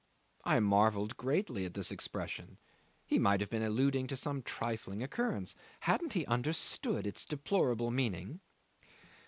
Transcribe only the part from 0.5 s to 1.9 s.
marvelled greatly at